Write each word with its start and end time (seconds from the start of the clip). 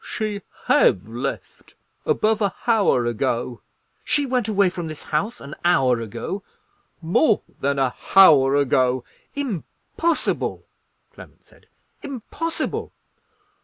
"She 0.03 0.41
have 0.65 1.07
left, 1.07 1.75
above 2.07 2.41
a 2.41 2.55
hour 2.65 3.05
ago." 3.05 3.61
"She 4.03 4.25
went 4.25 4.47
away 4.47 4.67
from 4.71 4.87
this 4.87 5.03
house 5.03 5.39
an 5.39 5.53
hour 5.63 5.99
ago?" 5.99 6.41
"More 7.03 7.43
than 7.59 7.77
a 7.77 7.93
hour 8.15 8.55
ago." 8.55 9.03
"Impossible!" 9.35 10.65
Clement 11.13 11.45
said; 11.45 11.67
"impossible!" 12.01 12.93